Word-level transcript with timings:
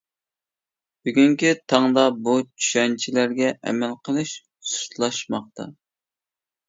بۈگۈنكى 1.07 1.51
تاڭدا 1.73 2.05
بۇ 2.27 2.33
چۈشەنچىلەرگە 2.47 3.53
ئەمەل 3.69 3.93
قىلىش 4.09 4.35
سۇسلاشماقتا. 4.71 5.69